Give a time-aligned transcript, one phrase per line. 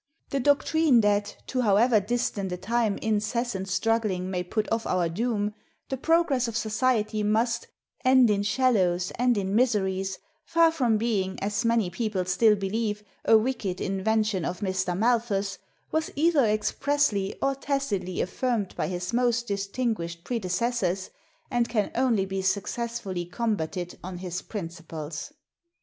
[0.31, 5.53] The doctrine that, to however distant a time incessant struggling may put off our doom,
[5.89, 7.67] the progress of society must
[8.03, 13.37] "end in shallows and in miseries," far from being, as many people still believe, a
[13.37, 14.97] wicked invention of Mr.
[14.97, 15.59] Malthus,
[15.91, 21.11] was either expressly or tacitly affirmed by his most distinguished predecessors,
[21.51, 25.31] and can only be successfully combated on his principles.